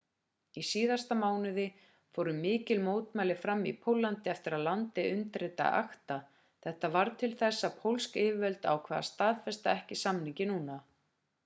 [0.59, 1.65] í síðasta mánuði
[2.17, 6.19] fóru mikil mótmæli fram í póllandi eftir að landið undirritaði acta
[6.65, 10.83] þetta varð til þess að pólsk yfirvöld ákváðu að staðfesta ekki samninginn núna